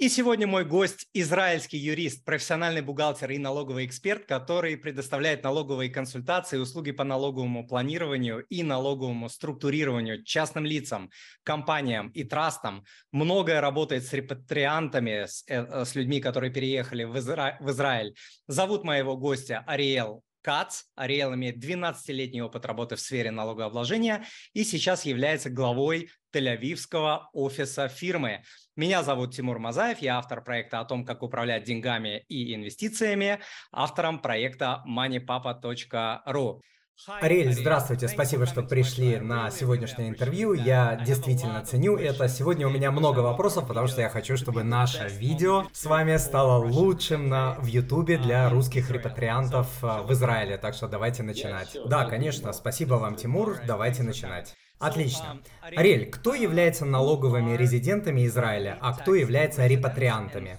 [0.00, 6.56] И сегодня мой гость– израильский юрист, профессиональный бухгалтер и налоговый эксперт, который предоставляет налоговые консультации,
[6.56, 11.10] услуги по налоговому планированию и налоговому структурированию частным лицам,
[11.42, 12.82] компаниям и трастам.
[13.12, 17.58] Многое работает с репатриантами, с, э, с людьми, которые переехали в, Изра...
[17.60, 18.14] в Израиль.
[18.48, 20.84] Зовут моего гостя Ариэл Кац.
[20.94, 24.24] Ариэл имеет 12-летний опыт работы в сфере налогообложения
[24.54, 28.42] и сейчас является главой Тель-Авивского офиса фирмы.
[28.80, 33.38] Меня зовут Тимур Мазаев, я автор проекта о том, как управлять деньгами и инвестициями,
[33.72, 36.60] автором проекта moneypapa.ru.
[37.20, 40.54] Ариэль, здравствуйте, спасибо, что пришли на сегодняшнее интервью.
[40.54, 42.26] Я действительно ценю это.
[42.26, 46.64] Сегодня у меня много вопросов, потому что я хочу, чтобы наше видео с вами стало
[46.64, 50.56] лучшим на, в Ютубе для русских репатриантов э, в Израиле.
[50.56, 51.76] Так что давайте начинать.
[51.84, 53.58] Да, конечно, спасибо вам, Тимур.
[53.66, 54.56] Давайте начинать.
[54.80, 55.42] Отлично.
[55.60, 60.58] Ариэль, кто является налоговыми резидентами Израиля, а кто является репатриантами?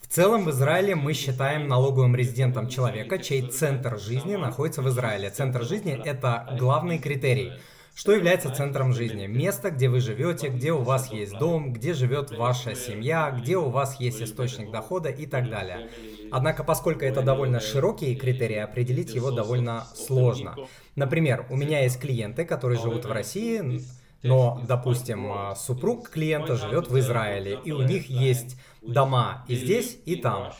[0.00, 5.30] В целом в Израиле мы считаем налоговым резидентом человека, чей центр жизни находится в Израиле.
[5.30, 7.52] Центр жизни– это главный критерий.
[7.94, 9.26] Что является центром жизни?
[9.26, 13.70] Место, где вы живете, где у вас есть дом, где живет ваша семья, где у
[13.70, 15.90] вас есть источник дохода и так далее.
[16.30, 20.56] Однако, поскольку это довольно широкие критерии, определить его довольно сложно.
[20.96, 23.80] Например, у меня есть клиенты, которые живут в России,
[24.22, 30.16] но, допустим, супруг клиента живет в Израиле, и у них есть дома и здесь, и
[30.16, 30.52] там.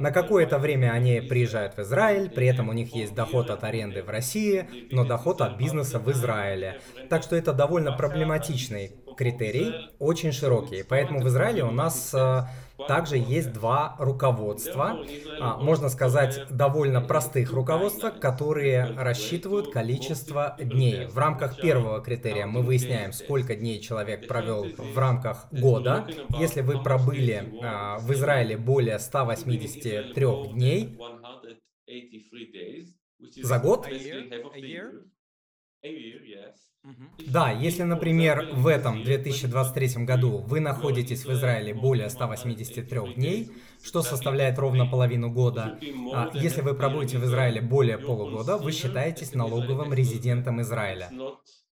[0.00, 4.02] На какое-то время они приезжают в Израиль, при этом у них есть доход от аренды
[4.02, 6.80] в России, но доход от бизнеса в Израиле.
[7.08, 10.82] Так что это довольно проблематичный критерий, очень широкий.
[10.82, 12.12] Поэтому в Израиле у нас
[12.76, 14.98] также есть два руководства,
[15.40, 21.06] а, можно сказать, довольно простых руководства, которые рассчитывают количество дней.
[21.06, 26.06] В рамках первого критерия мы выясняем, сколько дней человек провел в рамках года.
[26.38, 30.98] Если вы пробыли а, в Израиле более 183 дней
[33.42, 33.86] за год,
[37.26, 43.50] да, если, например, в этом 2023 году вы находитесь в Израиле более 183 дней,
[43.82, 45.78] что составляет ровно половину года,
[46.12, 51.10] а если вы пробудете в Израиле более полугода, вы считаетесь налоговым резидентом Израиля.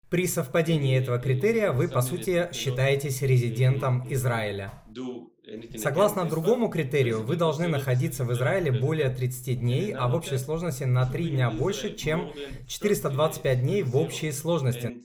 [0.09, 4.83] При совпадении этого критерия вы, по сути, считаетесь резидентом Израиля.
[5.77, 10.85] Согласно другому критерию, вы должны находиться в Израиле более 30 дней, а в общей сложности
[10.85, 12.33] на 3 дня больше, чем
[12.67, 15.03] 425 дней в общей сложности.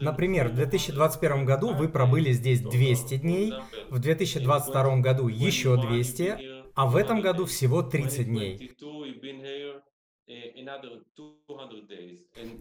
[0.00, 3.54] Например, в 2021 году вы пробыли здесь 200 дней,
[3.88, 6.38] в 2022 году еще 200,
[6.74, 8.70] а в этом году всего 30 дней.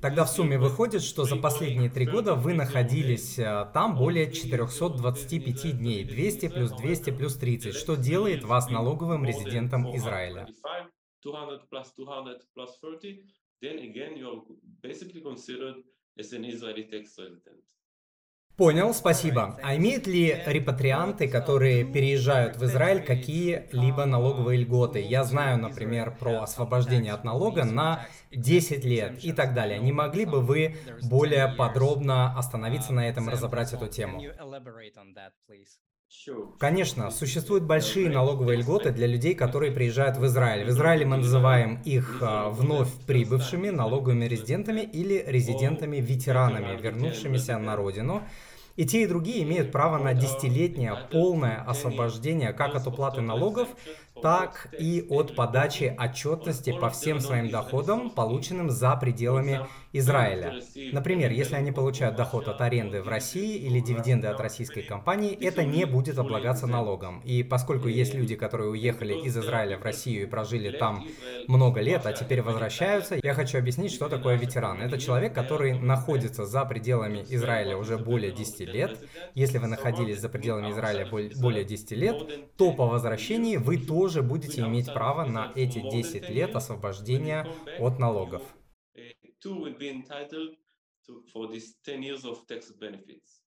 [0.02, 5.78] Тогда в сумме выходит, что за последние три года вы находились э, там более 425
[5.78, 10.48] дней, 200 плюс 200 плюс 30, что делает вас налоговым резидентом Израиля.
[13.62, 14.42] then again you are
[14.82, 15.76] basically considered
[16.18, 17.64] as an Israeli tax resident.
[18.60, 19.58] Понял, спасибо.
[19.64, 25.00] А имеют ли репатрианты, которые переезжают в Израиль, какие-либо налоговые льготы?
[25.00, 29.80] Я знаю, например, про освобождение от налога на 10 лет и так далее.
[29.80, 34.22] Не могли бы вы более подробно остановиться на этом и разобрать эту тему?
[36.58, 40.66] Конечно, существуют большие налоговые льготы для людей, которые приезжают в Израиль.
[40.66, 48.24] В Израиле мы называем их а, вновь прибывшими налоговыми резидентами или резидентами-ветеранами, вернувшимися на родину.
[48.76, 53.68] И те, и другие имеют право на десятилетнее полное освобождение как от уплаты налогов,
[54.22, 60.62] так и от подачи отчетности по всем своим доходам, полученным за пределами Израиля.
[60.92, 65.64] Например, если они получают доход от аренды в России или дивиденды от российской компании, это
[65.64, 67.22] не будет облагаться налогом.
[67.26, 71.08] И поскольку есть люди, которые уехали из Израиля в Россию и прожили там
[71.48, 74.82] много лет, а теперь возвращаются, я хочу объяснить, что такое ветеран.
[74.82, 78.98] Это человек, который находится за пределами Израиля уже более 10 лет.
[79.34, 84.62] Если вы находились за пределами Израиля более 10 лет, то по возвращении вы тоже будете
[84.62, 87.48] иметь право на эти 10 лет освобождения
[87.80, 88.44] от налогов
[89.42, 90.56] two will be entitled
[91.08, 93.42] to, for these 10 years of tax benefits.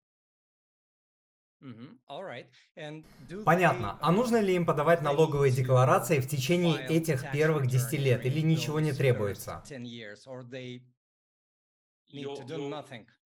[3.44, 3.97] Понятно.
[4.00, 8.81] А нужно ли им подавать налоговые декларации в течение этих первых 10 лет или ничего
[8.81, 9.62] не требуется?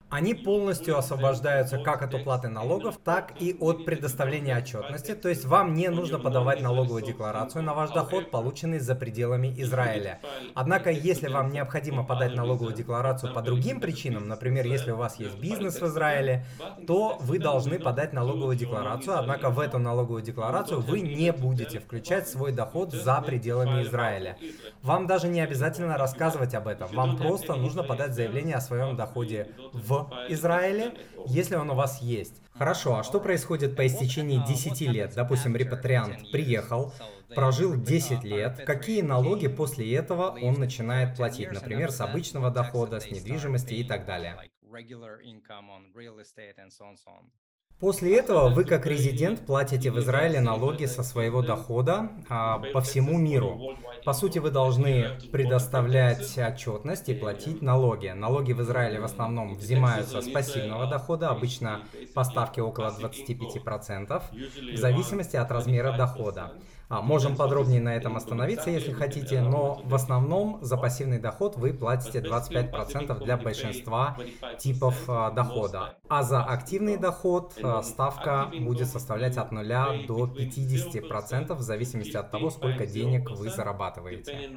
[0.09, 5.75] Они полностью освобождаются как от уплаты налогов, так и от предоставления отчетности, то есть вам
[5.75, 10.21] не нужно подавать налоговую декларацию на ваш доход, полученный за пределами Израиля.
[10.55, 15.41] Однако, если вам необходимо подать налоговую декларацию по другим причинам, например, если у вас есть
[15.41, 16.47] бизнес в Израиле,
[16.87, 22.29] то вы должны подать налоговую декларацию, однако в эту налоговую декларацию вы не будете включать
[22.29, 24.38] свой доход за пределами Израиля.
[24.83, 29.49] Вам даже не обязательно рассказывать об этом, вам просто нужно подать заявление о своем доходе
[29.73, 30.94] в Израиле,
[31.26, 32.43] если он у вас есть.
[32.52, 35.12] Хорошо, а что происходит по истечении 10 лет?
[35.14, 36.93] Допустим, репатриант приехал,
[37.34, 38.64] прожил 10 лет.
[38.64, 41.52] Какие налоги после этого он начинает платить?
[41.52, 44.38] Например, с обычного дохода, с недвижимости и так далее.
[47.78, 53.19] После этого вы как резидент платите в Израиле налоги со своего дохода а, по всему
[53.19, 53.76] миру.
[54.02, 58.08] По сути, вы должны предоставлять отчетность и платить налоги.
[58.08, 61.82] Налоги в Израиле в основном взимаются с пассивного дохода, обычно
[62.14, 64.23] поставки около 25%,
[64.73, 66.52] в зависимости от размера дохода.
[66.88, 71.73] А, можем подробнее на этом остановиться, если хотите, но в основном за пассивный доход вы
[71.73, 74.17] платите 25% для большинства
[74.59, 75.99] типов а, дохода.
[76.09, 79.67] А за активный доход а, ставка будет составлять от 0
[80.06, 84.50] до 50% в зависимости от того, сколько денег вы зарабатываете.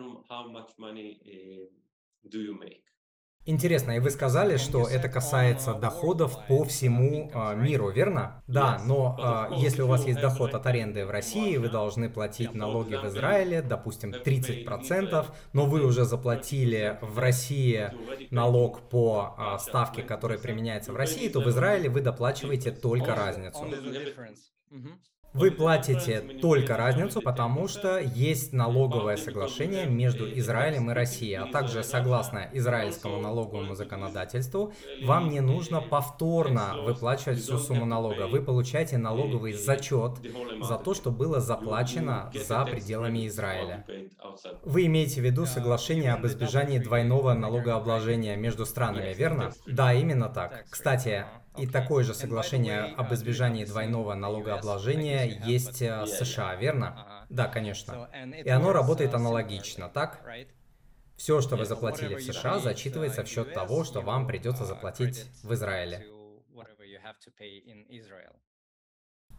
[3.50, 8.44] Интересно, и вы сказали, что это касается доходов по всему э, миру, верно?
[8.45, 12.53] Да, но э, если у вас есть доход от аренды в России, вы должны платить
[12.53, 17.91] налоги в Израиле, допустим, 30%, но вы уже заплатили в России
[18.30, 23.65] налог по э, ставке, которая применяется в России, то в Израиле вы доплачиваете только разницу.
[25.34, 31.84] Вы платите только разницу, потому что есть налоговое соглашение между Израилем и Россией, а также
[31.84, 34.74] согласно израильскому налоговому законодательству,
[35.04, 38.28] вам не нужно повторно выплачивать всю сумму налога.
[38.28, 40.14] Вы получаете налоговый зачет
[40.62, 43.86] за то, что было заплачено за пределами Израиля.
[44.64, 49.52] Вы имеете в виду соглашение об избежании двойного налогообложения между странами, верно?
[49.68, 50.66] Да, именно так.
[50.70, 51.26] Кстати,
[51.57, 57.25] и такое же соглашение об избежании двойного налогообложения есть в США, верно?
[57.30, 58.10] Да, конечно.
[58.44, 60.24] И оно работает аналогично, так?
[61.16, 65.54] Все, что вы заплатили в США, зачитывается в счет того, что вам придется заплатить в
[65.54, 66.07] Израиле.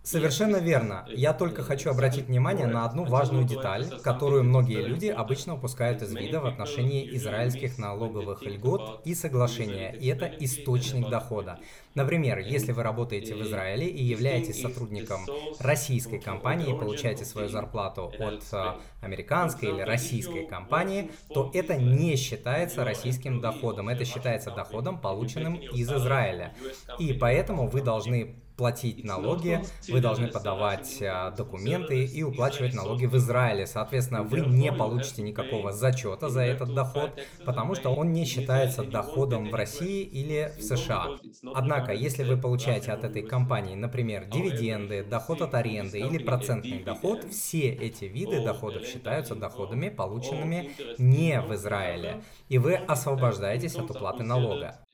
[0.02, 1.06] Совершенно верно.
[1.10, 6.14] Я только хочу обратить внимание на одну важную деталь, которую многие люди обычно упускают из
[6.14, 11.58] вида в отношении израильских налоговых льгот и соглашения, и это источник дохода.
[11.94, 15.26] Например, если вы работаете в Израиле и являетесь сотрудником
[15.58, 22.16] российской компании и получаете свою зарплату от э, американской или российской компании, то это не
[22.16, 26.54] считается российским доходом, это считается доходом, полученным из Израиля.
[26.98, 33.16] И поэтому вы должны платить налоги, вы должны подавать а, документы и уплачивать налоги в
[33.16, 33.66] Израиле.
[33.66, 39.48] Соответственно, вы не получите никакого зачета за этот доход, потому что он не считается доходом
[39.48, 41.16] в России или в США.
[41.54, 47.24] Однако, если вы получаете от этой компании, например, дивиденды, доход от аренды или процентный доход,
[47.30, 54.22] все эти виды доходов считаются доходами, полученными не в Израиле, и вы освобождаетесь от уплаты
[54.22, 54.84] налога.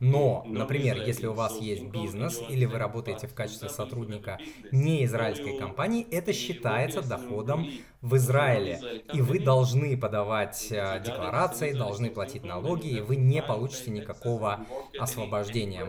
[0.00, 4.38] Но, например, если у вас есть бизнес или вы работаете в качестве сотрудника
[4.72, 7.68] не израильской компании, это считается доходом
[8.00, 9.04] в Израиле.
[9.12, 14.66] И вы должны подавать э, декларации, должны платить налоги, и вы не получите никакого
[14.98, 15.86] освобождения.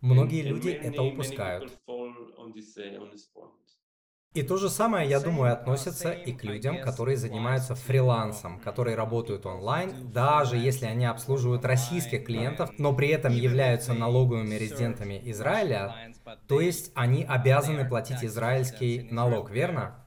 [0.00, 1.70] Многие люди это упускают.
[4.32, 9.44] И то же самое, я думаю, относится и к людям, которые занимаются фрилансом, которые работают
[9.44, 16.14] онлайн, даже если они обслуживают российских клиентов, но при этом являются налоговыми резидентами Израиля,
[16.46, 20.06] то есть они обязаны платить израильский налог, верно?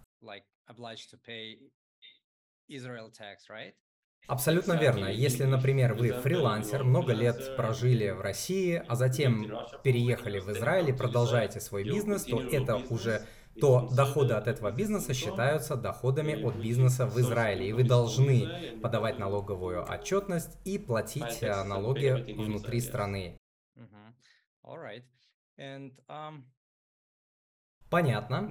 [4.25, 5.08] Абсолютно верно.
[5.08, 9.51] Если, например, вы фрилансер, много лет прожили в России, а затем
[9.84, 13.25] переехали в Израиль и продолжаете свой бизнес, то это уже
[13.60, 19.20] то доходы от этого бизнеса считаются доходами от бизнеса в Израиле, и вы должны подавать
[19.20, 23.38] налоговую отчетность и платить э, налоги внутри страны.
[27.94, 28.50] Понятно.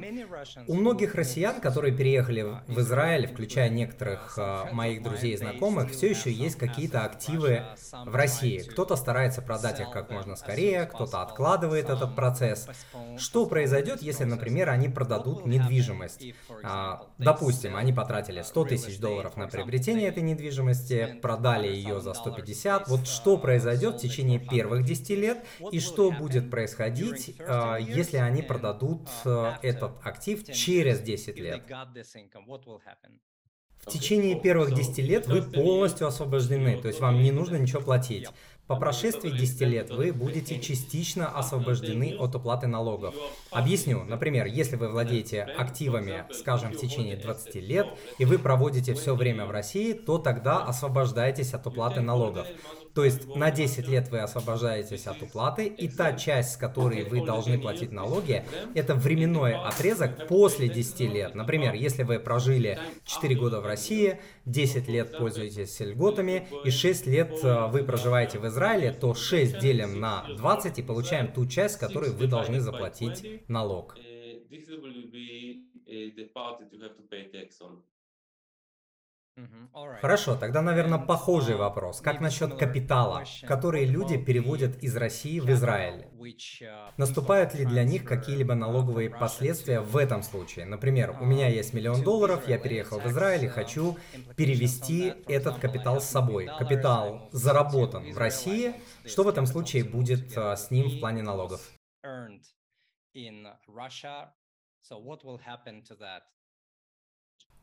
[0.68, 6.10] У многих россиян, которые переехали в Израиль, включая некоторых э, моих друзей и знакомых, все
[6.10, 7.64] еще есть какие-то активы
[8.06, 8.58] в России.
[8.58, 12.68] Кто-то старается продать их как можно скорее, кто-то откладывает этот процесс.
[13.18, 16.24] Что произойдет, если, например, они продадут недвижимость?
[16.62, 22.86] А, допустим, они потратили 100 тысяч долларов на приобретение этой недвижимости, продали ее за 150.
[22.86, 28.42] Вот что произойдет в течение первых 10 лет и что будет происходить, а, если они
[28.42, 29.31] продадут Э,
[29.62, 31.62] этот актив через 10 лет.
[33.78, 38.28] В течение первых 10 лет вы полностью освобождены, то есть вам не нужно ничего платить.
[38.68, 43.14] По прошествии 10 лет вы будете частично освобождены от уплаты налогов.
[43.50, 44.04] Объясню.
[44.04, 49.46] Например, если вы владеете активами, скажем, в течение 20 лет, и вы проводите все время
[49.46, 52.46] в России, то тогда освобождаетесь от уплаты налогов.
[52.94, 57.24] То есть на 10 лет вы освобождаетесь от уплаты, и та часть, с которой вы
[57.24, 58.44] должны платить налоги,
[58.74, 61.34] это временной отрезок после 10 лет.
[61.34, 67.32] Например, если вы прожили 4 года в России, 10 лет пользуетесь льготами, и 6 лет
[67.42, 71.78] э, вы проживаете в Израиле, то 6 делим на 20 и получаем ту часть, с
[71.78, 73.96] которой вы должны заплатить налог.
[80.00, 82.00] Хорошо, тогда, наверное, похожий вопрос.
[82.00, 86.06] Как насчет капитала, который люди переводят из России в Израиль?
[86.60, 90.66] Uh, Наступают ли для них какие-либо налоговые последствия в этом случае?
[90.66, 93.96] Например, у меня есть миллион долларов, я переехал в Израиль и хочу
[94.36, 96.50] перевести этот капитал с собой.
[96.58, 98.74] Капитал заработан в России.
[99.06, 101.70] Что в этом случае будет uh, с ним в плане налогов?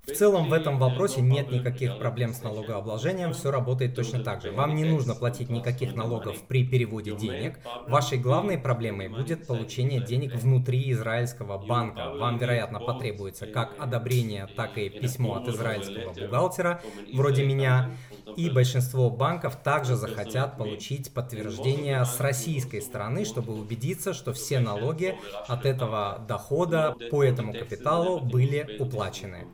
[0.10, 4.52] В целом в этом вопросе нет никаких проблем с налогообложением, все работает точно так же.
[4.52, 7.60] Вам не нужно платить никаких налогов при переводе денег.
[7.88, 12.10] Вашей главной проблемой будет получение денег внутри израильского банка.
[12.16, 16.82] Вам, вероятно, потребуется как одобрение, так и письмо от израильского бухгалтера,
[17.14, 17.92] вроде меня.
[18.36, 25.18] И большинство банков также захотят получить подтверждение с российской стороны, чтобы убедиться, что все налоги
[25.48, 29.48] от этого дохода по этому капиталу были уплачены.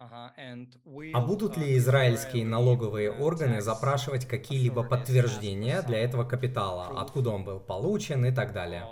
[0.00, 7.60] А будут ли израильские налоговые органы запрашивать какие-либо подтверждения для этого капитала, откуда он был
[7.60, 8.86] получен и так далее?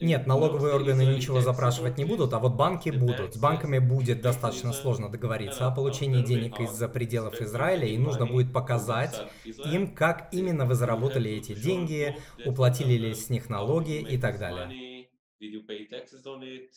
[0.00, 3.34] Нет, налоговые органы ничего запрашивать не будут, а вот банки будут.
[3.34, 8.52] С банками будет достаточно сложно договориться о получении денег из-за пределов Израиля, и нужно будет
[8.52, 14.38] показать им, как именно вы заработали эти деньги, уплатили ли с них налоги и так
[14.38, 14.93] далее
[15.40, 16.70] did you pay taxes on it,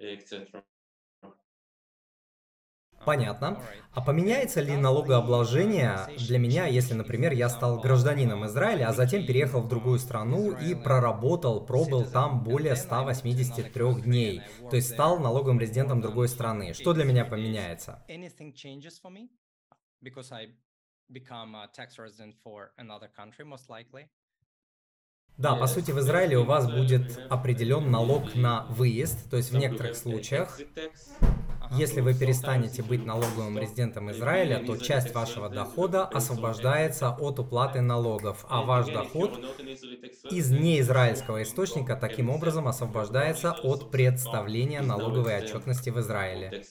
[0.00, 0.62] etc.
[3.04, 3.60] Понятно.
[3.92, 9.60] А поменяется ли налогообложение для меня, если, например, я стал гражданином Израиля, а затем переехал
[9.60, 16.00] в другую страну и проработал, пробыл там более 183 дней, то есть стал налоговым резидентом
[16.00, 16.72] другой страны?
[16.72, 18.02] Что для меня поменяется?
[21.12, 24.08] become a tax resident for another country, most likely.
[25.36, 29.56] Да, по сути, в Израиле у вас будет определен налог на выезд, то есть в
[29.56, 30.60] некоторых случаях,
[31.72, 38.46] если вы перестанете быть налоговым резидентом Израиля, то часть вашего дохода освобождается от уплаты налогов,
[38.48, 39.44] а ваш доход
[40.30, 46.62] из неизраильского источника таким образом освобождается от представления налоговой отчетности в Израиле.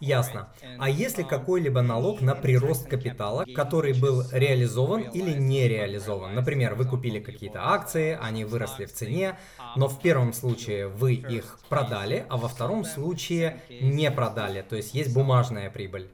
[0.00, 0.48] Ясно.
[0.78, 6.34] А если какой-либо налог на прирост капитала, который был реализован или не реализован?
[6.34, 9.38] Например, вы купили какие-то акции, они выросли в цене,
[9.76, 14.94] но в первом случае вы их продали, а во втором случае не продали, то есть
[14.94, 16.10] есть бумажная прибыль.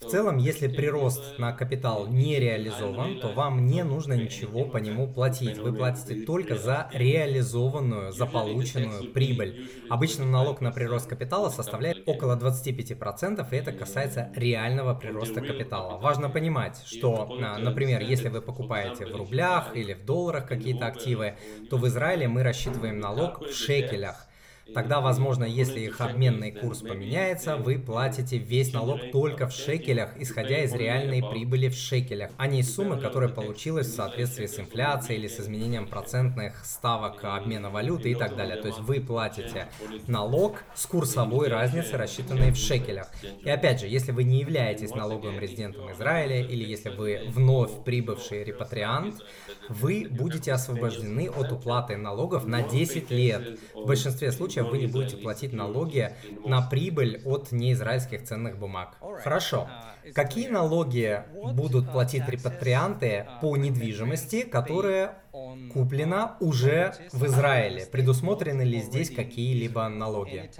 [0.00, 5.08] В целом, если прирост на капитал не реализован, то вам не нужно ничего по нему
[5.08, 5.58] платить.
[5.58, 9.68] Вы платите только за реализованную, за полученную прибыль.
[9.90, 15.98] Обычно налог на прирост капитала составляет около 25%, и это касается реального прироста капитала.
[15.98, 21.36] Важно понимать, что, а, например, если вы покупаете в рублях или в долларах какие-то активы,
[21.70, 24.27] то в Израиле мы рассчитываем налог в шекелях.
[24.74, 30.62] Тогда, возможно, если их обменный курс поменяется, вы платите весь налог только в шекелях, исходя
[30.62, 35.18] из реальной прибыли в шекелях, а не из суммы, которая получилась в соответствии с инфляцией
[35.18, 38.56] или с изменением процентных ставок обмена валюты и так далее.
[38.56, 39.68] То есть вы платите
[40.06, 43.10] налог с курсовой разницы, рассчитанной в шекелях.
[43.42, 48.44] И опять же, если вы не являетесь налоговым резидентом Израиля или если вы вновь прибывший
[48.44, 49.16] репатриант,
[49.68, 53.58] вы будете освобождены от уплаты налогов на 10 лет.
[53.74, 58.96] В большинстве случаев случаев вы не будете платить налоги на прибыль от неизраильских ценных бумаг.
[59.22, 59.68] Хорошо.
[60.14, 61.22] Какие налоги
[61.52, 65.22] будут платить репатрианты по недвижимости, которая
[65.72, 67.86] куплена уже в Израиле?
[67.86, 70.50] Предусмотрены ли здесь какие-либо налоги?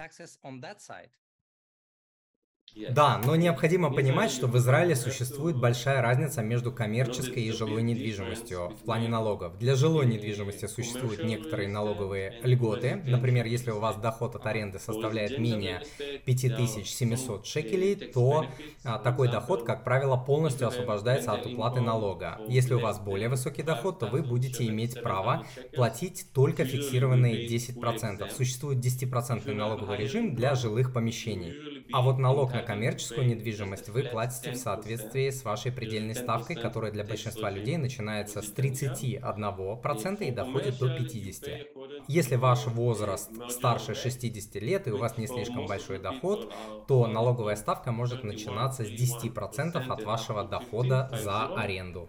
[2.91, 8.71] Да, но необходимо понимать, что в Израиле существует большая разница между коммерческой и жилой недвижимостью
[8.81, 9.59] в плане налогов.
[9.59, 13.03] Для жилой недвижимости существуют некоторые налоговые льготы.
[13.05, 15.83] Например, если у вас доход от аренды составляет менее
[16.25, 18.47] 5700 шекелей, то
[18.85, 22.41] а, такой доход, как правило, полностью освобождается от уплаты налога.
[22.49, 28.31] Если у вас более высокий доход, то вы будете иметь право платить только фиксированные 10%.
[28.31, 31.78] Существует 10% налоговый режим для жилых помещений.
[31.91, 36.93] А вот налог на коммерческую недвижимость вы платите в соответствии с вашей предельной ставкой, которая
[36.93, 42.05] для большинства людей начинается с 31% и доходит до 50%.
[42.09, 46.53] Если ваш возраст старше 60 лет и у вас не слишком большой доход,
[46.87, 52.09] то налоговая ставка может начинаться с 10% от вашего дохода за аренду.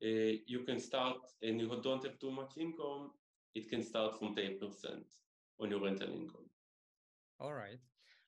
[0.00, 3.10] you can start and you don't have too much income,
[3.56, 5.02] it can start from 10%
[5.66, 6.48] your rental income.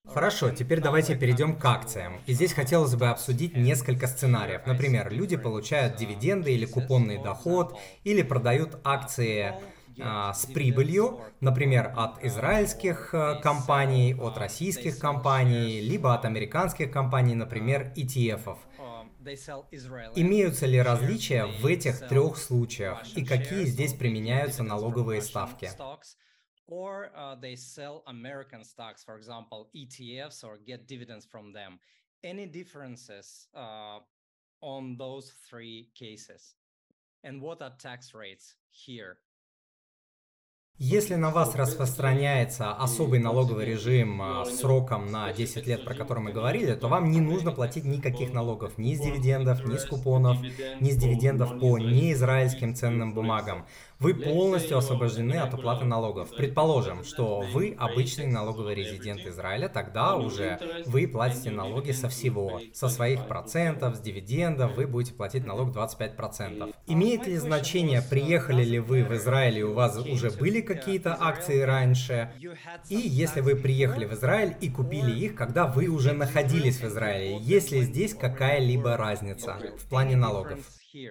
[0.07, 2.21] Хорошо, теперь давайте перейдем к акциям.
[2.27, 4.67] И здесь хотелось бы обсудить несколько сценариев.
[4.67, 9.55] Например, люди получают дивиденды или купонный доход, или продают акции
[10.01, 17.35] а, с прибылью, например, от израильских а, компаний, от российских компаний, либо от американских компаний,
[17.35, 18.59] например, ETF-ов.
[20.17, 25.71] Имеются ли различия в этих трех случаях и какие здесь применяются налоговые ставки?
[26.71, 31.79] Or uh, they sell American stocks, for example, ETFs, or get dividends from them.
[32.23, 33.99] Any differences uh,
[34.63, 36.55] on those three cases?
[37.25, 39.19] And what are tax rates here?
[40.83, 46.33] Если на вас распространяется особый налоговый режим а, сроком на 10 лет, про который мы
[46.33, 50.39] говорили, то вам не нужно платить никаких налогов ни с дивидендов, ни с купонов,
[50.81, 53.67] ни с дивидендов по неизраильским ценным бумагам
[54.01, 56.31] вы полностью освобождены от уплаты налогов.
[56.35, 62.89] Предположим, что вы обычный налоговый резидент Израиля, тогда уже вы платите налоги со всего, со
[62.89, 66.75] своих процентов, с дивидендов, вы будете платить налог 25%.
[66.87, 71.61] Имеет ли значение, приехали ли вы в Израиль и у вас уже были какие-то акции
[71.61, 72.33] раньше?
[72.89, 77.39] И если вы приехали в Израиль и купили их, когда вы уже находились в Израиле,
[77.39, 80.61] есть ли здесь какая-либо разница в плане налогов?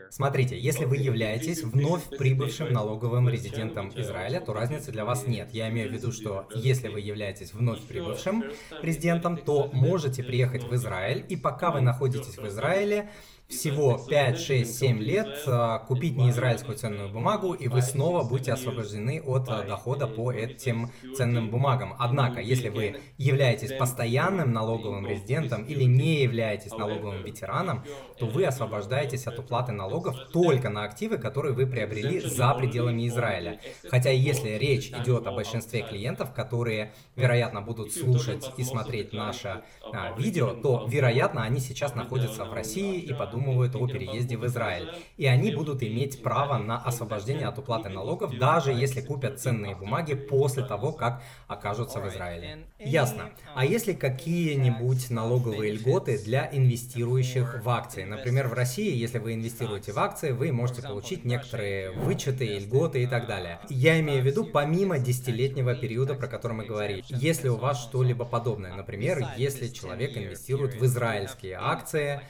[0.09, 5.49] Смотрите, если вы являетесь вновь прибывшим налоговым резидентом Израиля, то разницы для вас нет.
[5.53, 8.43] Я имею в виду, что если вы являетесь вновь прибывшим
[8.81, 13.09] резидентом, то можете приехать в Израиль, и пока вы находитесь в Израиле,
[13.49, 19.21] всего 5, 6, 7 лет а, купить неизраильскую ценную бумагу, и вы снова будете освобождены
[19.25, 21.95] от а, дохода по этим ценным бумагам.
[21.97, 27.83] Однако, если вы являетесь постоянным налоговым резидентом или не являетесь налоговым ветераном,
[28.19, 33.59] то вы освобождаетесь от уплаты налогов только на активы, которые вы приобрели за пределами Израиля.
[33.89, 40.15] Хотя если речь идет о большинстве клиентов, которые, вероятно, будут слушать и смотреть наше а,
[40.15, 44.89] видео, то, вероятно, они сейчас находятся в России и подумают, подумывают о переезде в Израиль.
[45.17, 50.13] И они будут иметь право на освобождение от уплаты налогов, даже если купят ценные бумаги
[50.13, 52.65] после того, как окажутся в Израиле.
[52.79, 53.29] Ясно.
[53.55, 58.03] А если какие-нибудь налоговые льготы для инвестирующих в акции?
[58.03, 63.07] Например, в России, если вы инвестируете в акции, вы можете получить некоторые вычеты, льготы и
[63.07, 63.59] так далее.
[63.69, 67.03] Я имею в виду помимо десятилетнего периода, про который мы говорили.
[67.07, 72.21] Если у вас что-либо подобное, например, если человек инвестирует в израильские акции,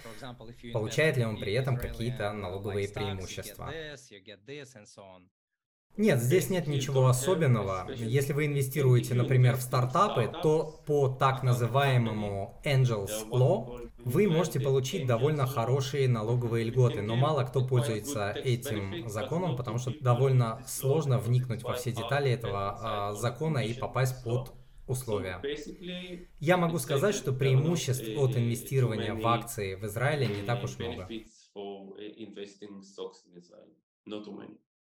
[0.73, 3.71] получает получает ли он при этом какие-то налоговые преимущества.
[5.97, 7.89] Нет, здесь нет ничего особенного.
[7.95, 15.07] Если вы инвестируете, например, в стартапы, то по так называемому Angels Law вы можете получить
[15.07, 21.63] довольно хорошие налоговые льготы, но мало кто пользуется этим законом, потому что довольно сложно вникнуть
[21.63, 24.53] во все детали этого а, закона и попасть под
[24.89, 25.41] условия.
[26.39, 31.07] Я могу сказать, что преимуществ от инвестирования в акции в Израиле не так уж много.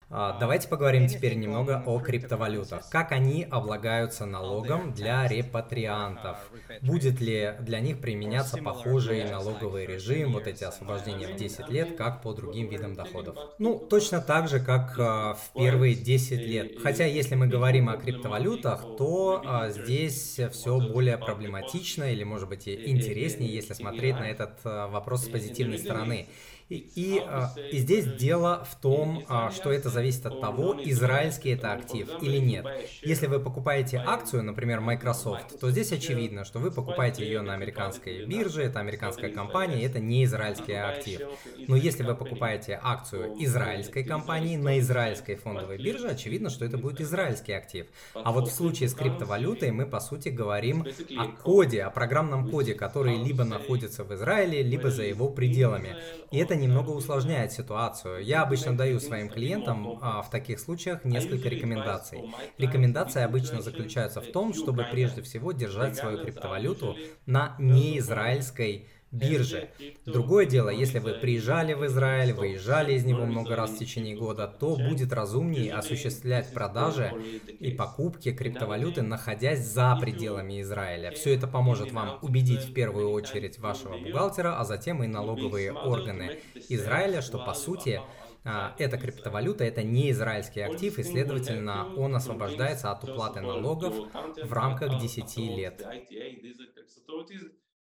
[0.09, 2.89] А, давайте поговорим теперь немного о криптовалютах.
[2.89, 6.37] Как они облагаются налогом для репатриантов?
[6.81, 12.21] Будет ли для них применяться похожий налоговый режим, вот эти освобождения в 10 лет, как
[12.21, 13.35] по другим видам доходов?
[13.59, 16.81] Ну, точно так же, как а, в первые 10 лет.
[16.81, 22.67] Хотя, если мы говорим о криптовалютах, то а, здесь все более проблематично или, может быть,
[22.67, 26.29] интереснее, если смотреть на этот вопрос с позитивной стороны.
[26.69, 31.71] И, а, и здесь дело в том, а, что это зависит от того, израильский это
[31.71, 32.65] актив или нет.
[33.01, 38.25] Если вы покупаете акцию, например, Microsoft, то здесь очевидно, что вы покупаете ее на американской
[38.25, 41.21] бирже, это американская компания, это не израильский актив.
[41.69, 46.99] Но если вы покупаете акцию израильской компании на израильской фондовой бирже, очевидно, что это будет
[46.99, 47.87] израильский актив.
[48.13, 50.85] А вот в случае с криптовалютой мы, по сути, говорим
[51.17, 55.95] о коде, о программном коде, который либо находится в Израиле, либо за его пределами.
[56.31, 58.23] И это немного усложняет ситуацию.
[58.23, 62.21] Я обычно даю своим клиентам а, в таких случаях несколько рекомендаций.
[62.57, 69.69] Рекомендации обычно заключаются в том, чтобы прежде всего держать свою криптовалюту на неизраильской бирже.
[70.05, 74.47] Другое дело, если вы приезжали в Израиль, выезжали из него много раз в течение года,
[74.47, 77.13] то будет разумнее осуществлять продажи
[77.59, 81.11] и покупки криптовалюты, находясь за пределами Израиля.
[81.11, 86.39] Все это поможет вам убедить в первую очередь вашего бухгалтера, а затем и налоговые органы
[86.69, 88.01] Израиля, что по сути
[88.43, 93.93] а, эта криптовалюта это не израильский актив, и следовательно он освобождается от уплаты налогов
[94.41, 95.85] в рамках 10 лет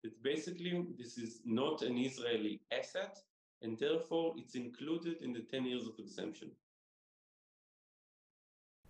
[0.02, 3.18] that basically this is not an Israeli asset
[3.62, 6.50] and therefore it's included in the 10 years of exemption.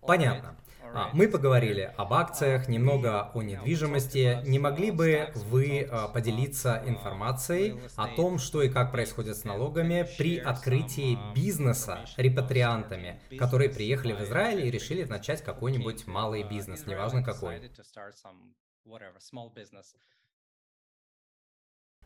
[0.01, 0.57] Понятно.
[0.93, 4.41] А, мы поговорили об акциях, немного о недвижимости.
[4.45, 10.07] Не могли бы вы а, поделиться информацией о том, что и как происходит с налогами
[10.17, 17.23] при открытии бизнеса репатриантами, которые приехали в Израиль и решили начать какой-нибудь малый бизнес, неважно
[17.23, 17.61] какой?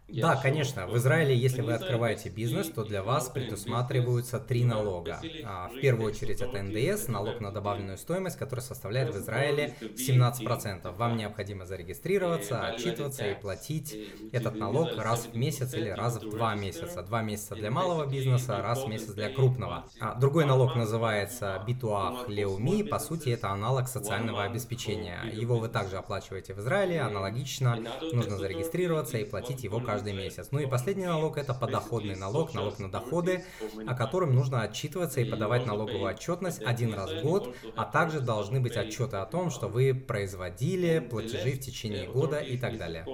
[0.07, 0.85] Да, конечно.
[0.87, 5.19] В Израиле, если вы открываете бизнес, то для вас предусматриваются три налога.
[5.43, 10.95] А, в первую очередь это НДС, налог на добавленную стоимость, который составляет в Израиле 17%.
[10.95, 13.97] Вам необходимо зарегистрироваться, отчитываться и платить
[14.31, 17.01] этот налог раз в месяц или раз в два месяца.
[17.01, 19.85] Два месяца для малого бизнеса, раз в месяц для крупного.
[19.99, 22.83] А другой налог называется Битуах Леуми.
[22.83, 25.23] По сути, это аналог социального обеспечения.
[25.33, 27.01] Его вы также оплачиваете в Израиле.
[27.01, 27.79] Аналогично
[28.13, 30.49] нужно зарегистрироваться и платить его каждый каждый месяц.
[30.51, 33.43] Ну и последний налог это подоходный налог, налог на доходы,
[33.87, 38.59] о котором нужно отчитываться и подавать налоговую отчетность один раз в год, а также должны
[38.59, 43.05] быть отчеты о том, что вы производили платежи в течение года и так далее.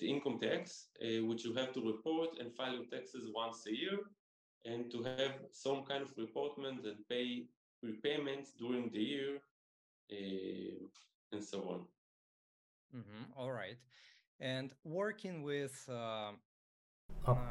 [0.00, 3.74] the income tax, uh, which you have to report and file your taxes once a
[3.82, 3.98] year,
[4.64, 7.44] and to have some kind of reportment and pay
[7.82, 9.32] repayments during the year,
[10.10, 11.80] uh, and so on.
[12.94, 13.38] Mm-hmm.
[13.38, 13.78] All right.
[14.40, 16.32] And working with uh...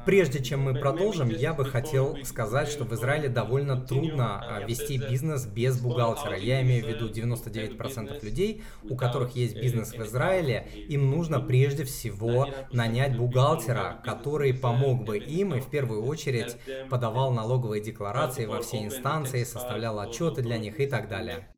[0.06, 4.98] Прежде чем мы продолжим, я бы хотел сказать, что в Израиле довольно трудно а, вести
[4.98, 6.36] бизнес без бухгалтера.
[6.36, 11.84] Я имею в виду 99% людей, у которых есть бизнес в Израиле, им нужно прежде
[11.84, 16.56] всего нанять бухгалтера, который помог бы им и в первую очередь
[16.90, 21.54] подавал налоговые декларации во все инстанции, составлял отчеты для них и так далее.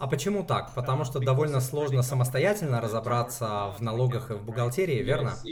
[0.00, 0.74] А почему так?
[0.74, 5.46] Потому что довольно сложно самостоятельно разобраться в налогах и в бухгалтерии, верно?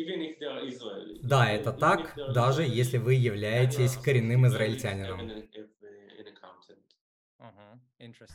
[1.22, 5.32] Да, это так, даже если вы являетесь коренным израильтянином.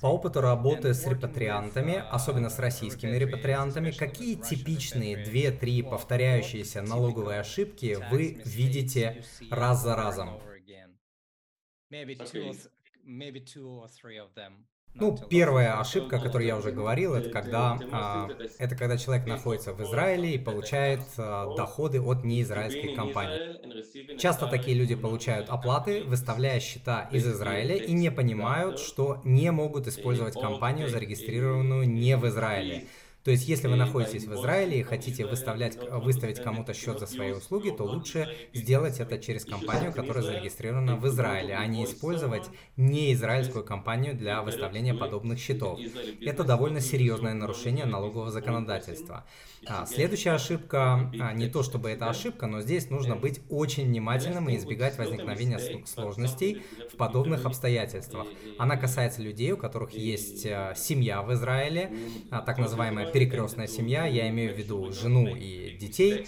[0.02, 7.96] По опыту работы с репатриантами, особенно с российскими репатриантами, какие типичные 2-3 повторяющиеся налоговые ошибки
[8.00, 10.44] вы видите раз за разом?
[14.96, 18.30] Ну, первая ошибка, о которой я уже говорил, это когда, а,
[18.60, 23.40] это когда человек находится в Израиле и получает а, доходы от неизраильских компаний.
[24.18, 29.88] Часто такие люди получают оплаты, выставляя счета из Израиля и не понимают, что не могут
[29.88, 32.88] использовать компанию, зарегистрированную не в Израиле.
[33.24, 37.32] То есть, если вы находитесь в Израиле и хотите выставлять, выставить кому-то счет за свои
[37.32, 43.64] услуги, то лучше сделать это через компанию, которая зарегистрирована в Израиле, а не использовать неизраильскую
[43.64, 45.80] компанию для выставления подобных счетов.
[46.22, 49.26] Это довольно серьезное нарушение налогового законодательства.
[49.66, 54.50] А, следующая ошибка, а, не то чтобы это ошибка, но здесь нужно быть очень внимательным
[54.50, 58.28] и избегать возникновения сложностей в подобных обстоятельствах.
[58.58, 61.92] Она касается людей, у которых есть а, семья в Израиле,
[62.30, 66.28] так называемая перекрестная семья, я имею в виду жену и детей.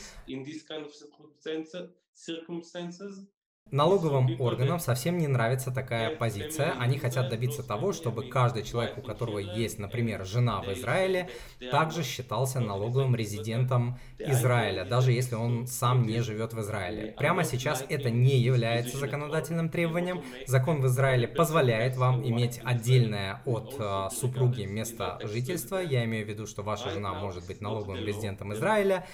[3.72, 6.76] Налоговым органам совсем не нравится такая позиция.
[6.80, 11.30] Они хотят добиться того, чтобы каждый человек, у которого есть, например, жена в Израиле,
[11.72, 17.16] также считался налоговым резидентом Израиля, даже если он сам не живет в Израиле.
[17.18, 20.24] Прямо сейчас это не является законодательным требованием.
[20.48, 25.80] Закон в Израиле позволяет вам иметь отдельное от э, супруги место жительства.
[25.80, 29.06] Я имею в виду, что ваша жена может быть налоговым резидентом Израиля,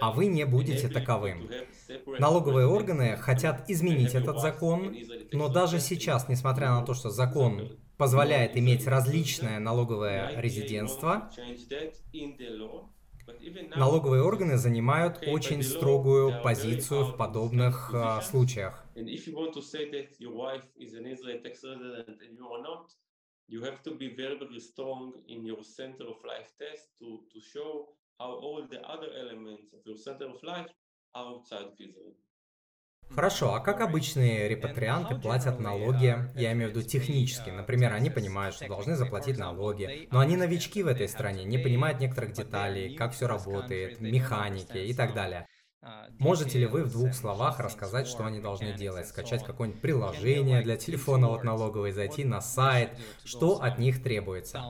[0.00, 1.50] а вы не будете таковым.
[2.18, 4.96] Налоговые органы хотят изменить этот закон,
[5.32, 11.30] но даже сейчас, несмотря на то, что закон позволяет иметь различное налоговое резидентство,
[13.74, 18.84] налоговые органы занимают очень строгую позицию в подобных uh, случаях.
[28.20, 30.66] How all the other elements of your center of life
[33.10, 36.14] Хорошо, а как обычные репатрианты платят налоги?
[36.34, 37.50] Я имею в виду технически.
[37.50, 42.00] Например, они понимают, что должны заплатить налоги, но они новички в этой стране, не понимают
[42.00, 45.48] некоторых деталей, как все работает, механики и так далее.
[45.80, 49.06] А, Можете ли вы в двух словах рассказать, что они должны делать?
[49.06, 52.90] Скачать какое-нибудь приложение для телефона от налоговой, зайти на сайт,
[53.24, 54.60] что от них требуется?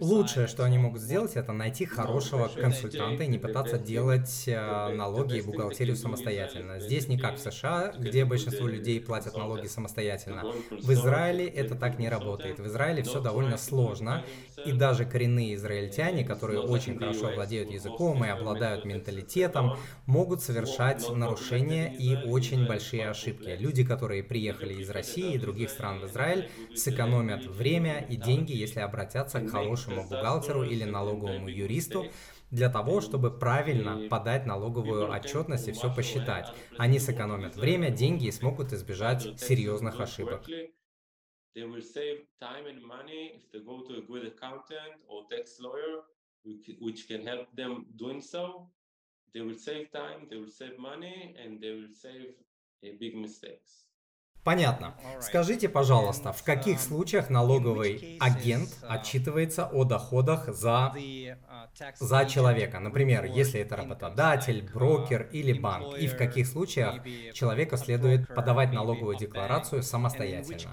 [0.00, 5.38] Лучшее, что они могут сделать, это найти хорошего консультанта и не пытаться делать э, налоги
[5.38, 6.78] и бухгалтерию самостоятельно.
[6.78, 10.44] Здесь не как в США, где большинство людей платят налоги самостоятельно.
[10.70, 12.58] В Израиле это так не работает.
[12.58, 14.24] В Израиле все довольно сложно,
[14.64, 21.08] и даже коренные израильтяне, которые очень хорошо владеют языком и обладают менталитетом, этом могут совершать
[21.08, 23.56] нарушения и очень большие ошибки.
[23.58, 28.80] Люди, которые приехали из России и других стран в Израиль, сэкономят время и деньги, если
[28.80, 32.06] обратятся к хорошему бухгалтеру или налоговому юристу,
[32.50, 36.48] для того, чтобы правильно подать налоговую отчетность и все посчитать.
[36.78, 40.46] Они сэкономят время, деньги и смогут избежать серьезных ошибок.
[41.56, 45.60] They will save time and money if they go to a good accountant or tax
[45.60, 46.02] lawyer,
[46.80, 48.72] which can help them doing so.
[49.34, 52.34] They will save time, they will save money, and they will save
[53.00, 53.84] big mistakes.
[54.44, 54.94] Понятно.
[55.20, 60.94] Скажите, пожалуйста, в каких случаях налоговый агент отчитывается о доходах за,
[61.98, 62.78] за человека?
[62.78, 65.96] Например, если это работодатель, брокер или банк.
[65.96, 70.70] И в каких случаях человеку следует подавать налоговую декларацию самостоятельно?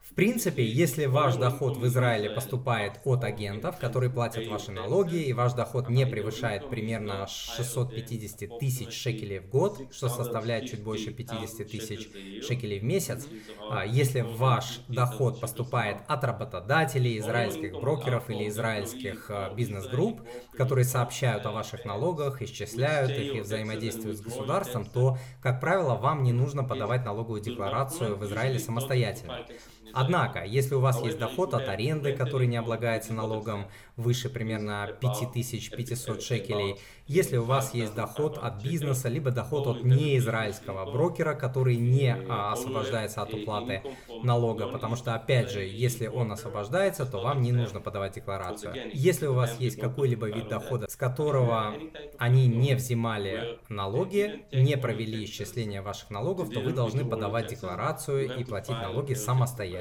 [0.00, 5.32] В принципе, если ваш доход в Израиле поступает от агентов, которые платят ваши налоги, и
[5.32, 11.68] ваш доход не превышает примерно 650 тысяч шекелей в год, что составляет чуть больше 50
[11.68, 12.08] тысяч
[12.44, 13.28] шекелей в месяц,
[13.70, 20.22] а если ваш доход поступает от работодателей, израильских брокеров или израильских а, бизнес-групп,
[20.56, 26.24] которые сообщают о ваших налогах, исчисляют их и взаимодействуют с государством, то, как правило, вам
[26.24, 29.44] не нужно подавать налоговую декларацию в Израиле самостоятельно.
[29.92, 36.22] Однако, если у вас есть доход от аренды, который не облагается налогом выше примерно 5500
[36.22, 42.14] шекелей, если у вас есть доход от бизнеса, либо доход от неизраильского брокера, который не
[42.28, 43.82] а, освобождается от уплаты
[44.22, 48.74] налога, потому что, опять же, если он освобождается, то вам не нужно подавать декларацию.
[48.92, 51.74] Если у вас есть какой-либо вид дохода, с которого
[52.18, 58.44] они не взимали налоги, не провели исчисление ваших налогов, то вы должны подавать декларацию и
[58.44, 59.77] платить налоги самостоятельно.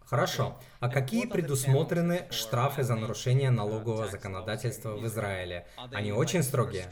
[0.00, 0.60] Хорошо.
[0.80, 5.66] А какие предусмотрены штрафы за нарушение налогового законодательства в Израиле?
[5.92, 6.88] Они очень строгие.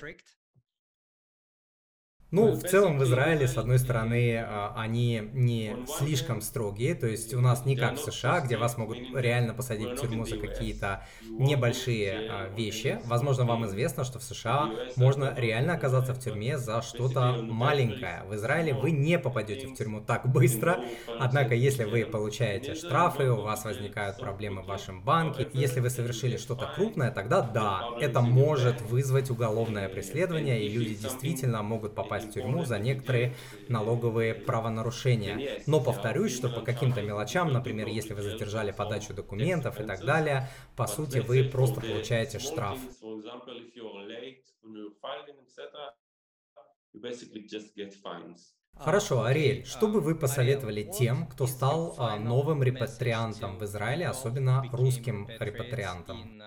[2.33, 7.35] Ну, в целом в Израиле, с одной стороны, а, они не слишком строгие, то есть
[7.35, 11.05] у нас не как в США, где вас могут реально посадить в тюрьму за какие-то
[11.29, 13.01] небольшие а, вещи.
[13.05, 18.23] Возможно, вам известно, что в США можно реально оказаться в тюрьме за что-то маленькое.
[18.27, 20.81] В Израиле вы не попадете в тюрьму так быстро,
[21.21, 26.39] однако если вы получаете штрафы, у вас возникают проблемы в вашем банке, если вы совершили
[26.39, 32.33] что-то крупное, тогда да, это может вызвать уголовное преследование, и люди действительно могут попасть в
[32.33, 33.35] тюрьму за некоторые
[33.69, 35.63] налоговые правонарушения.
[35.67, 40.49] Но повторюсь, что по каким-то мелочам, например, если вы задержали подачу документов и так далее,
[40.77, 42.79] по сути вы просто получаете штраф.
[48.75, 54.65] Хорошо, Ариэль, что бы вы посоветовали тем, кто стал а, новым репатриантом в Израиле, особенно
[54.73, 56.43] русским репатриантом?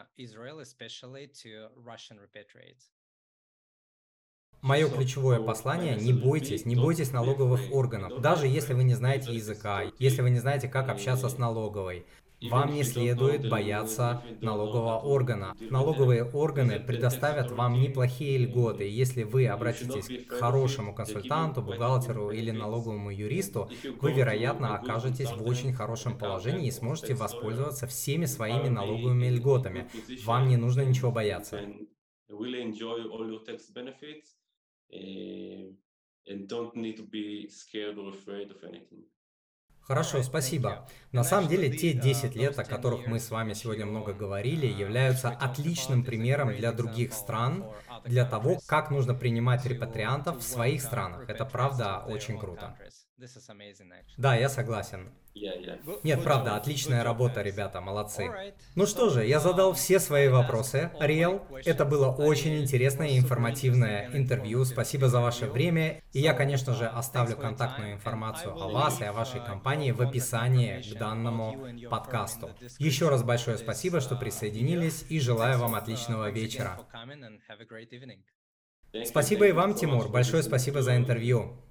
[4.66, 9.84] Мое ключевое послание– не бойтесь, не бойтесь налоговых органов, даже если вы не знаете языка,
[10.00, 12.04] если вы не знаете, как общаться с налоговой.
[12.50, 15.56] вам не следует бояться налогового органа.
[15.70, 18.90] Налоговые органы предоставят вам неплохие льготы.
[18.90, 23.70] Если вы обратитесь к хорошему консультанту, бухгалтеру или налоговому юристу,
[24.02, 29.88] вы, вероятно, окажетесь в очень хорошем положении и сможете воспользоваться всеми своими налоговыми льготами.
[30.24, 31.62] Вам не нужно ничего бояться.
[34.92, 39.06] And don't need to be scared or afraid of anything.
[39.88, 40.88] Хорошо, спасибо.
[41.12, 45.30] На самом деле, те 10 лет, о которых мы с вами сегодня много говорили, являются
[45.30, 47.64] отличным примером для других стран,
[48.04, 51.30] для того, как нужно принимать репатриантов в своих странах.
[51.30, 52.76] Это правда очень круто.
[54.18, 55.10] Да, я согласен.
[56.04, 58.54] Нет, правда, отличная работа, ребята, молодцы.
[58.76, 60.92] Ну что же, я задал все свои вопросы.
[61.00, 64.66] Ариэл, это было очень интересное и информативное интервью.
[64.66, 66.02] Спасибо за ваше время.
[66.12, 70.82] И я, конечно же, оставлю контактную информацию о вас и о вашей компании в описании
[70.82, 72.50] к данному подкасту.
[72.80, 76.80] Еще раз большое спасибо, что присоединились и желаю вам отличного вечера.
[79.06, 80.10] Спасибо и вам, Тимур.
[80.10, 81.62] Большое спасибо за интервью.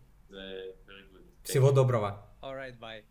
[1.44, 2.26] Всего доброго.
[2.42, 3.04] All right, bye.